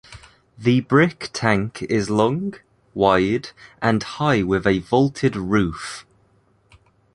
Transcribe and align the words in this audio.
The 0.57 0.79
brick 0.81 1.29
tank 1.31 1.83
is 1.83 2.09
long, 2.09 2.55
wide 2.95 3.51
and 3.83 4.01
high 4.01 4.41
with 4.41 4.65
a 4.65 4.79
vaulted 4.79 5.35
roof. 5.35 6.07